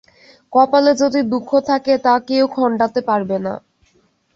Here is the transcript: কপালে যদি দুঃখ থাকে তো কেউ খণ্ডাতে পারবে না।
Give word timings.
কপালে 0.53 0.91
যদি 1.01 1.19
দুঃখ 1.31 1.49
থাকে 1.69 1.93
তো 2.05 2.13
কেউ 2.27 2.45
খণ্ডাতে 2.55 3.01
পারবে 3.09 3.37
না। 3.45 3.53